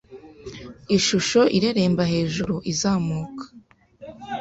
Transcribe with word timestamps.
Ishusho 0.97 1.41
ireremba 1.57 2.03
hejuru 2.13 2.55
izamuka 2.71 3.45